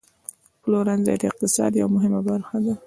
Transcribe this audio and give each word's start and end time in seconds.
پلورنځی 0.63 1.15
د 1.19 1.23
اقتصاد 1.31 1.71
یوه 1.81 1.91
مهمه 1.95 2.21
برخه 2.29 2.57
ده. 2.65 2.73